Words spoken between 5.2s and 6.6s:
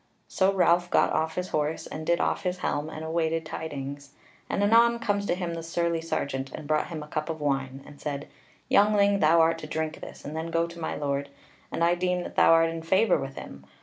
to him the surly sergeant,